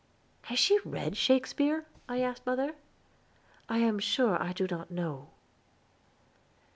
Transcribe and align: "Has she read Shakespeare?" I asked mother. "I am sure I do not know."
"Has 0.45 0.57
she 0.57 0.79
read 0.83 1.15
Shakespeare?" 1.15 1.85
I 2.09 2.21
asked 2.21 2.43
mother. 2.47 2.73
"I 3.69 3.77
am 3.77 3.99
sure 3.99 4.41
I 4.41 4.51
do 4.51 4.65
not 4.65 4.89
know." 4.89 5.29